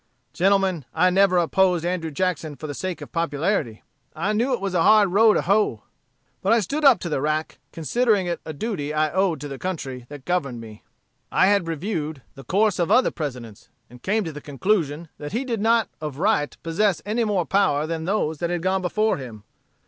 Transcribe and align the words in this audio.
"Gentlemen, 0.33 0.85
I 0.95 1.11
never 1.11 1.37
opposed 1.37 1.85
Andrew 1.85 2.09
Jackson 2.09 2.55
for 2.55 2.65
the 2.65 2.73
sake 2.73 3.01
of 3.01 3.11
popularity. 3.11 3.83
I 4.15 4.33
knew 4.33 4.51
it 4.51 4.59
was 4.59 4.73
a 4.73 4.81
hard 4.81 5.09
row 5.09 5.35
to 5.35 5.43
hoe; 5.43 5.83
but 6.41 6.51
I 6.51 6.59
stood 6.59 6.83
up 6.83 6.99
to 7.01 7.07
the 7.09 7.21
rack, 7.21 7.59
considering 7.71 8.25
it 8.25 8.41
a 8.43 8.51
duty 8.51 8.95
I 8.95 9.11
owed 9.11 9.39
to 9.41 9.47
the 9.47 9.59
country 9.59 10.07
that 10.09 10.25
governed 10.25 10.59
me. 10.59 10.81
I 11.31 11.45
had 11.45 11.67
reviewed 11.67 12.23
the 12.33 12.43
course 12.43 12.79
of 12.79 12.89
other 12.89 13.11
Presidents, 13.11 13.69
and 13.91 14.01
came 14.01 14.23
to 14.23 14.33
the 14.33 14.41
conclusion 14.41 15.07
that 15.19 15.33
he 15.33 15.45
did 15.45 15.61
not 15.61 15.87
of 16.01 16.17
right 16.17 16.57
possess 16.63 17.03
any 17.05 17.23
more 17.23 17.45
power 17.45 17.85
than 17.85 18.05
those 18.05 18.39
that 18.39 18.49
had 18.49 18.63
gone 18.63 18.81
before 18.81 19.17
him. 19.17 19.43